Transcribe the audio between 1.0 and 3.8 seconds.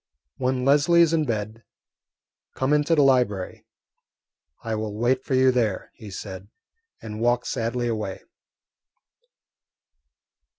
is in bed, come into the library.